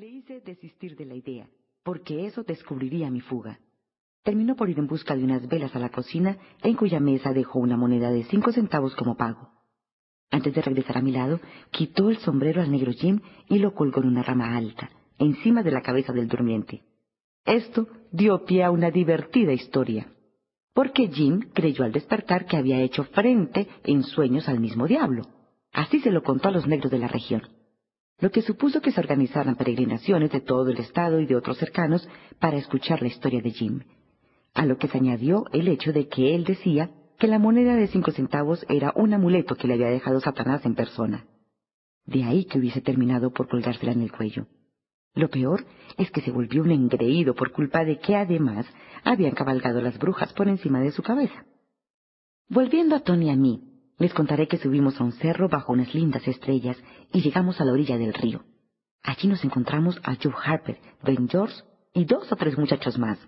[0.00, 1.46] Le hice desistir de la idea,
[1.82, 3.60] porque eso descubriría mi fuga.
[4.22, 7.58] Terminó por ir en busca de unas velas a la cocina, en cuya mesa dejó
[7.58, 9.50] una moneda de cinco centavos como pago.
[10.30, 11.38] Antes de regresar a mi lado,
[11.70, 15.70] quitó el sombrero al negro Jim y lo colgó en una rama alta, encima de
[15.70, 16.82] la cabeza del durmiente.
[17.44, 20.10] Esto dio pie a una divertida historia,
[20.72, 25.24] porque Jim creyó al despertar que había hecho frente en sueños al mismo diablo.
[25.72, 27.42] Así se lo contó a los negros de la región,
[28.20, 32.06] lo que supuso que se organizaran peregrinaciones de todo el estado y de otros cercanos
[32.38, 33.80] para escuchar la historia de Jim,
[34.54, 37.88] a lo que se añadió el hecho de que él decía que la moneda de
[37.88, 41.26] cinco centavos era un amuleto que le había dejado Satanás en persona.
[42.06, 44.46] De ahí que hubiese terminado por colgársela en el cuello.
[45.14, 45.66] Lo peor
[45.98, 48.66] es que se volvió un engreído por culpa de que además
[49.04, 51.44] habían cabalgado las brujas por encima de su cabeza.
[52.48, 53.69] Volviendo a Tony y a mí,
[54.00, 56.76] les contaré que subimos a un cerro bajo unas lindas estrellas
[57.12, 58.42] y llegamos a la orilla del río.
[59.02, 63.18] Allí nos encontramos a Joe Harper, Ben George y dos o tres muchachos más.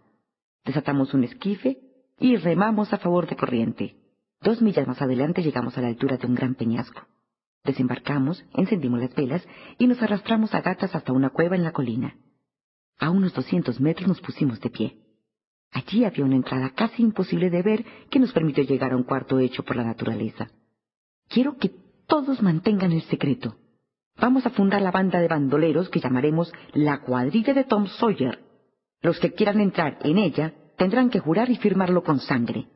[0.64, 1.78] Desatamos un esquife
[2.18, 3.96] y remamos a favor de corriente.
[4.40, 7.02] Dos millas más adelante llegamos a la altura de un gran peñasco.
[7.64, 9.46] Desembarcamos, encendimos las velas
[9.78, 12.16] y nos arrastramos a gatas hasta una cueva en la colina.
[12.98, 14.98] A unos doscientos metros nos pusimos de pie.
[15.70, 19.38] Allí había una entrada casi imposible de ver que nos permitió llegar a un cuarto
[19.38, 20.50] hecho por la naturaleza.
[21.32, 21.70] Quiero que
[22.06, 23.56] todos mantengan el secreto.
[24.20, 28.38] Vamos a fundar la banda de bandoleros que llamaremos la cuadrilla de Tom Sawyer.
[29.00, 32.66] Los que quieran entrar en ella tendrán que jurar y firmarlo con sangre.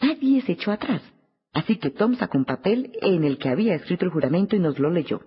[0.00, 1.02] Nadie se echó atrás.
[1.52, 4.80] Así que Tom sacó un papel en el que había escrito el juramento y nos
[4.80, 5.20] lo leyó.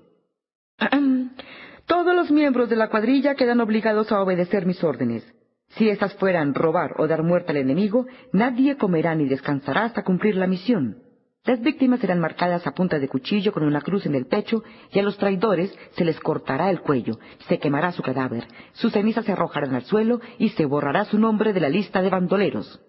[1.86, 5.26] Todos los miembros de la cuadrilla quedan obligados a obedecer mis órdenes.
[5.70, 10.36] Si esas fueran robar o dar muerte al enemigo, nadie comerá ni descansará hasta cumplir
[10.36, 11.11] la misión.
[11.44, 15.00] Las víctimas serán marcadas a punta de cuchillo con una cruz en el pecho y
[15.00, 19.32] a los traidores se les cortará el cuello, se quemará su cadáver, sus cenizas se
[19.32, 22.80] arrojarán al suelo y se borrará su nombre de la lista de bandoleros.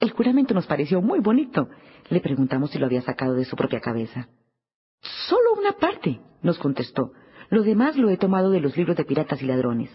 [0.00, 1.68] El juramento nos pareció muy bonito.
[2.10, 4.28] Le preguntamos si lo había sacado de su propia cabeza.
[5.28, 7.12] Solo una parte, nos contestó.
[7.50, 9.90] Lo demás lo he tomado de los libros de piratas y ladrones.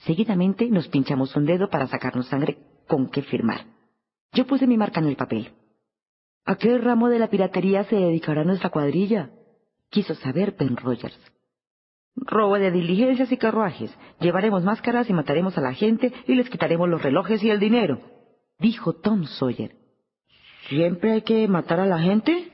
[0.00, 3.64] Seguidamente nos pinchamos un dedo para sacarnos sangre con qué firmar.
[4.32, 5.52] Yo puse mi marca en el papel.
[6.44, 9.30] ¿A qué ramo de la piratería se dedicará nuestra cuadrilla?
[9.92, 11.18] quiso saber Ben Rogers.
[12.16, 13.94] Robo de diligencias y carruajes.
[14.20, 18.00] Llevaremos máscaras y mataremos a la gente y les quitaremos los relojes y el dinero,
[18.58, 19.76] dijo Tom Sawyer.
[20.68, 22.52] ¿Siempre hay que matar a la gente?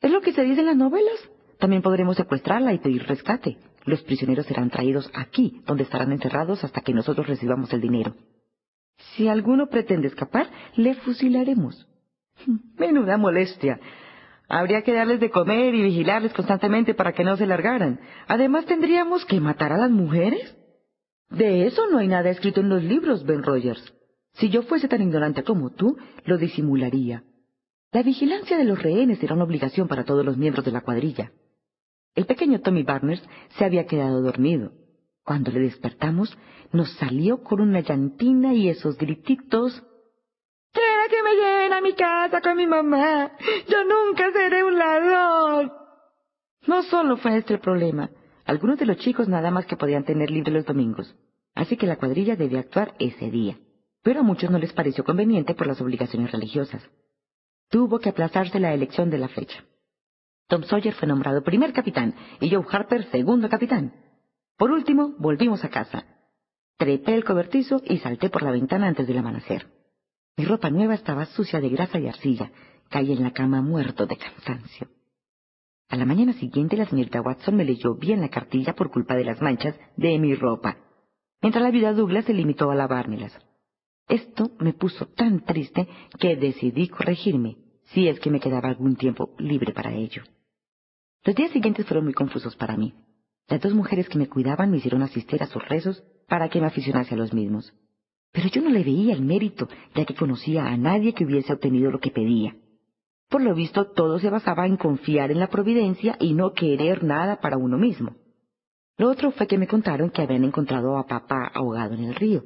[0.00, 1.30] Es lo que se dice en las novelas.
[1.58, 3.58] También podremos secuestrarla y pedir rescate.
[3.84, 8.14] Los prisioneros serán traídos aquí, donde estarán encerrados hasta que nosotros recibamos el dinero.
[9.14, 11.86] Si alguno pretende escapar, le fusilaremos.
[12.78, 13.80] Menuda molestia.
[14.48, 18.00] Habría que darles de comer y vigilarles constantemente para que no se largaran.
[18.28, 20.56] Además, tendríamos que matar a las mujeres.
[21.30, 23.94] De eso no hay nada escrito en los libros, Ben Rogers.
[24.34, 27.24] Si yo fuese tan ignorante como tú, lo disimularía.
[27.92, 31.32] La vigilancia de los rehenes era una obligación para todos los miembros de la cuadrilla.
[32.14, 33.22] El pequeño Tommy Barnes
[33.56, 34.72] se había quedado dormido.
[35.24, 36.36] Cuando le despertamos,
[36.72, 39.82] nos salió con una llantina y esos grititos.
[40.72, 41.36] ¡Quiero que me
[41.82, 43.32] mi casa con mi mamá!
[43.68, 45.72] ¡Yo nunca seré un ladrón!
[46.66, 48.10] No solo fue este el problema.
[48.44, 51.14] Algunos de los chicos nada más que podían tener libre los domingos.
[51.54, 53.56] Así que la cuadrilla debía actuar ese día
[54.02, 56.82] pero a muchos no les pareció conveniente por las obligaciones religiosas.
[57.70, 59.64] Tuvo que aplazarse la elección de la fecha.
[60.48, 63.94] Tom Sawyer fue nombrado primer capitán y Joe Harper segundo capitán.
[64.58, 66.04] Por último, volvimos a casa.
[66.76, 69.66] Trepé el cobertizo y salté por la ventana antes del amanecer.
[70.36, 72.50] Mi ropa nueva estaba sucia de grasa y arcilla.
[72.88, 74.88] Caí en la cama muerto de cansancio.
[75.88, 79.24] A la mañana siguiente la señorita Watson me leyó bien la cartilla por culpa de
[79.24, 80.78] las manchas de mi ropa,
[81.42, 83.38] mientras la viuda Douglas se limitó a lavármelas.
[84.08, 85.86] Esto me puso tan triste
[86.18, 87.58] que decidí corregirme,
[87.92, 90.22] si es que me quedaba algún tiempo libre para ello.
[91.24, 92.94] Los días siguientes fueron muy confusos para mí.
[93.48, 96.66] Las dos mujeres que me cuidaban me hicieron asistir a sus rezos para que me
[96.66, 97.72] aficionase a los mismos.
[98.32, 101.90] Pero yo no le veía el mérito, ya que conocía a nadie que hubiese obtenido
[101.90, 102.56] lo que pedía.
[103.28, 107.40] Por lo visto, todo se basaba en confiar en la providencia y no querer nada
[107.40, 108.16] para uno mismo.
[108.98, 112.44] Lo otro fue que me contaron que habían encontrado a papá ahogado en el río.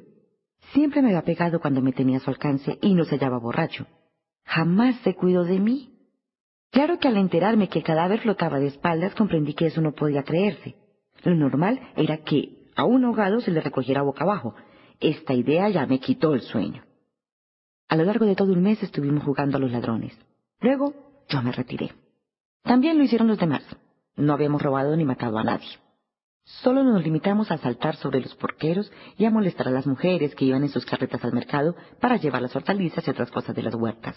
[0.73, 3.85] Siempre me había pegado cuando me tenía a su alcance y no se hallaba borracho.
[4.43, 5.93] Jamás se cuidó de mí.
[6.71, 10.23] Claro que al enterarme que el cadáver flotaba de espaldas comprendí que eso no podía
[10.23, 10.75] creerse.
[11.23, 14.55] Lo normal era que a un ahogado se le recogiera boca abajo.
[14.99, 16.83] Esta idea ya me quitó el sueño.
[17.87, 20.17] A lo largo de todo un mes estuvimos jugando a los ladrones.
[20.59, 20.93] Luego
[21.29, 21.93] yo me retiré.
[22.63, 23.63] También lo hicieron los demás.
[24.15, 25.69] No habíamos robado ni matado a nadie.
[26.43, 30.45] Solo nos limitamos a saltar sobre los porqueros y a molestar a las mujeres que
[30.45, 33.75] iban en sus carretas al mercado para llevar las hortalizas y otras cosas de las
[33.75, 34.15] huertas.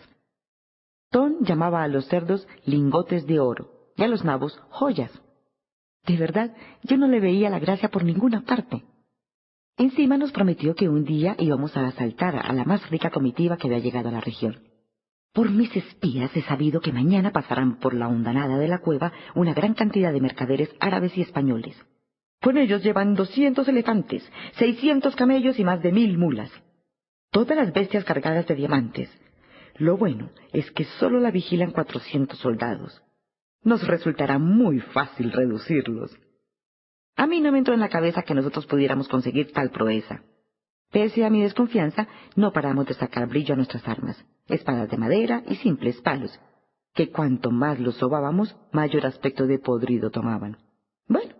[1.10, 5.10] Tom llamaba a los cerdos lingotes de oro y a los nabos joyas.
[6.06, 8.84] De verdad, yo no le veía la gracia por ninguna parte.
[9.80, 13.66] Encima nos prometió que un día íbamos a asaltar a la más rica comitiva que
[13.66, 14.58] había llegado a la región.
[15.32, 19.54] Por mis espías he sabido que mañana pasarán por la hondanada de la cueva una
[19.54, 21.82] gran cantidad de mercaderes árabes y españoles.
[22.42, 24.22] Con ellos llevan doscientos elefantes,
[24.58, 26.52] seiscientos camellos y más de mil mulas.
[27.30, 29.08] Todas las bestias cargadas de diamantes.
[29.78, 33.02] Lo bueno es que solo la vigilan cuatrocientos soldados.
[33.64, 36.14] Nos resultará muy fácil reducirlos.
[37.20, 40.22] A mí no me entró en la cabeza que nosotros pudiéramos conseguir tal proeza.
[40.90, 45.42] Pese a mi desconfianza, no paramos de sacar brillo a nuestras armas, espadas de madera
[45.46, 46.40] y simples palos,
[46.94, 50.56] que cuanto más los sobábamos, mayor aspecto de podrido tomaban.
[51.08, 51.34] Bueno,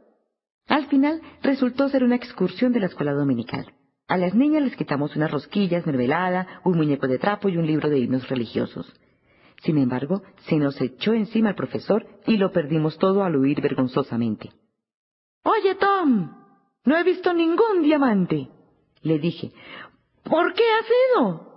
[0.68, 3.72] al final resultó ser una excursión de la escuela dominical.
[4.06, 7.88] A las niñas les quitamos unas rosquillas, mermelada, un muñeco de trapo y un libro
[7.88, 8.92] de himnos religiosos.
[9.62, 14.50] Sin embargo, se nos echó encima el profesor y lo perdimos todo al huir vergonzosamente.
[15.42, 16.32] Oye, Tom,
[16.84, 18.48] no he visto ningún diamante.
[19.02, 19.52] Le dije,
[20.24, 21.50] ¿por qué has ido?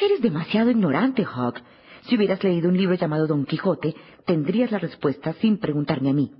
[0.00, 1.60] Eres demasiado ignorante, Hawk.
[2.02, 3.94] Si hubieras leído un libro llamado Don Quijote,
[4.26, 6.32] tendrías la respuesta sin preguntarme a mí.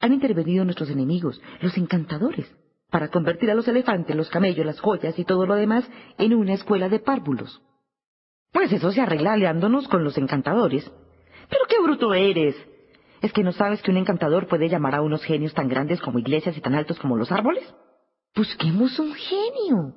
[0.00, 2.52] Han intervenido nuestros enemigos, los encantadores,
[2.90, 5.88] para convertir a los elefantes, los camellos, las joyas y todo lo demás
[6.18, 7.62] en una escuela de párvulos.
[8.52, 10.90] Pues eso se arregla aliándonos con los encantadores.
[11.48, 12.54] Pero qué bruto eres.
[13.22, 16.18] ¿Es que no sabes que un encantador puede llamar a unos genios tan grandes como
[16.18, 17.62] iglesias y tan altos como los árboles?
[18.34, 19.94] Busquemos un genio.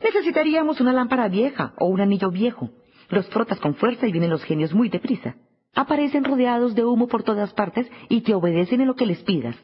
[0.00, 2.70] Necesitaríamos una lámpara vieja o un anillo viejo.
[3.08, 5.34] Los frotas con fuerza y vienen los genios muy deprisa.
[5.74, 9.56] Aparecen rodeados de humo por todas partes y te obedecen en lo que les pidas.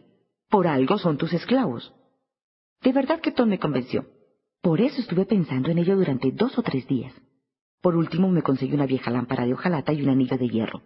[0.50, 1.94] Por algo son tus esclavos.
[2.82, 4.06] De verdad que Tom me convenció.
[4.60, 7.12] Por eso estuve pensando en ello durante dos o tres días.
[7.80, 10.82] Por último me conseguí una vieja lámpara de hojalata y un anillo de hierro.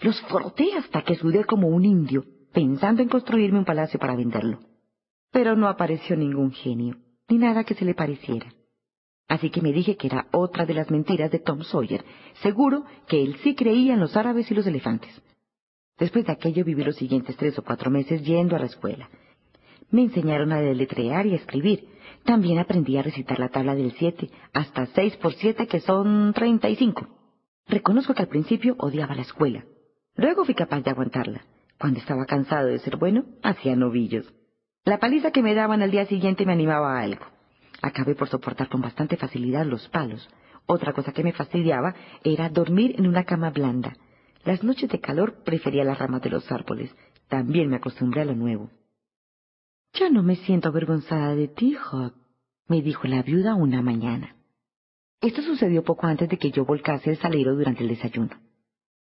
[0.00, 4.60] Los froté hasta que sudé como un indio, pensando en construirme un palacio para venderlo.
[5.30, 6.96] Pero no apareció ningún genio,
[7.28, 8.52] ni nada que se le pareciera.
[9.28, 12.04] Así que me dije que era otra de las mentiras de Tom Sawyer,
[12.42, 15.10] seguro que él sí creía en los árabes y los elefantes.
[15.98, 19.10] Después de aquello viví los siguientes tres o cuatro meses yendo a la escuela.
[19.90, 21.88] Me enseñaron a deletrear y a escribir.
[22.24, 26.68] También aprendí a recitar la tabla del siete, hasta seis por siete que son treinta
[26.68, 27.06] y cinco.
[27.66, 29.64] Reconozco que al principio odiaba la escuela.
[30.16, 31.42] Luego fui capaz de aguantarla.
[31.78, 34.30] Cuando estaba cansado de ser bueno, hacía novillos.
[34.84, 37.24] La paliza que me daban al día siguiente me animaba a algo.
[37.82, 40.28] Acabé por soportar con bastante facilidad los palos.
[40.66, 43.96] Otra cosa que me fastidiaba era dormir en una cama blanda.
[44.44, 46.94] Las noches de calor prefería las ramas de los árboles.
[47.28, 48.70] También me acostumbré a lo nuevo.
[49.94, 52.14] Ya no me siento avergonzada de ti, Hawk,
[52.68, 54.36] me dijo la viuda una mañana.
[55.20, 58.36] Esto sucedió poco antes de que yo volcase el salero durante el desayuno.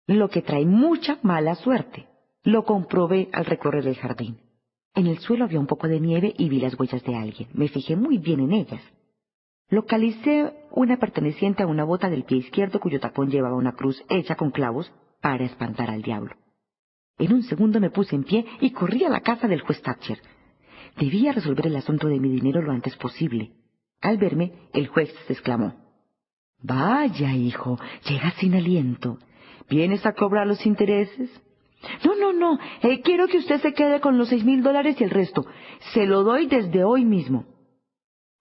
[0.07, 2.07] Lo que trae mucha mala suerte.
[2.43, 4.39] Lo comprobé al recorrer el jardín.
[4.95, 7.49] En el suelo había un poco de nieve y vi las huellas de alguien.
[7.53, 8.81] Me fijé muy bien en ellas.
[9.69, 14.35] Localicé una perteneciente a una bota del pie izquierdo cuyo tacón llevaba una cruz hecha
[14.35, 14.89] con clavos
[15.21, 16.35] para espantar al diablo.
[17.17, 20.21] En un segundo me puse en pie y corrí a la casa del juez Thatcher.
[20.97, 23.51] Debía resolver el asunto de mi dinero lo antes posible.
[23.99, 25.75] Al verme, el juez se exclamó.
[26.61, 27.77] Vaya, hijo,
[28.07, 29.19] llegas sin aliento.
[29.69, 31.29] ¿Vienes a cobrar los intereses?
[32.03, 32.59] No, no, no.
[32.81, 35.45] Eh, quiero que usted se quede con los seis mil dólares y el resto.
[35.93, 37.45] Se lo doy desde hoy mismo.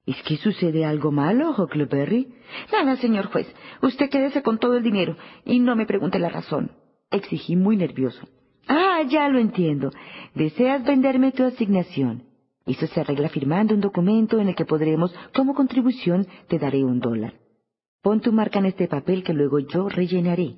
[0.06, 2.32] ¿Es que sucede algo malo, Huckleberry?
[2.72, 3.52] Nada, señor juez.
[3.82, 6.70] Usted quédese con todo el dinero y no me pregunte la razón.
[7.10, 8.26] Exigí muy nervioso.
[8.68, 9.90] Ah, ya lo entiendo.
[10.34, 12.22] Deseas venderme tu asignación.
[12.66, 16.98] Eso se arregla firmando un documento en el que podremos, como contribución, te daré un
[17.00, 17.34] dólar.
[18.02, 20.56] Pon tu marca en este papel que luego yo rellenaré.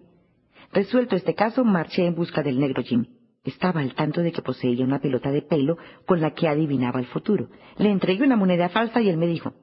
[0.72, 3.06] Resuelto este caso, marché en busca del negro Jim.
[3.44, 7.06] Estaba al tanto de que poseía una pelota de pelo con la que adivinaba el
[7.06, 7.48] futuro.
[7.78, 9.54] Le entregué una moneda falsa y él me dijo,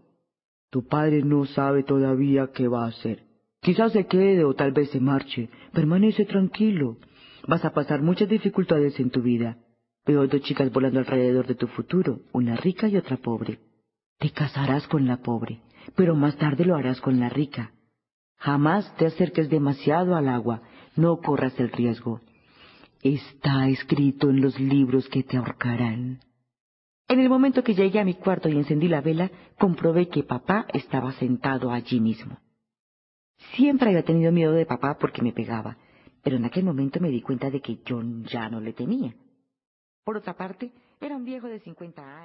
[0.72, 3.24] Tu padre no sabe todavía qué va a hacer.
[3.62, 5.50] Quizás se quede o tal vez se marche.
[5.74, 6.98] Permanece tranquilo.
[7.48, 9.58] Vas a pasar muchas dificultades en tu vida.
[10.06, 13.60] Veo dos chicas volando alrededor de tu futuro, una rica y otra pobre.
[14.20, 15.62] Te casarás con la pobre,
[15.96, 17.72] pero más tarde lo harás con la rica.
[18.38, 20.62] Jamás te acerques demasiado al agua,
[20.96, 22.22] no corras el riesgo.
[23.02, 26.20] Está escrito en los libros que te ahorcarán.
[27.08, 30.66] En el momento que llegué a mi cuarto y encendí la vela, comprobé que papá
[30.74, 32.40] estaba sentado allí mismo.
[33.56, 35.78] Siempre había tenido miedo de papá porque me pegaba,
[36.24, 39.14] pero en aquel momento me di cuenta de que yo ya no le temía.
[40.04, 40.72] Por otra parte,
[41.02, 42.24] Era un viejo de cincuenta años.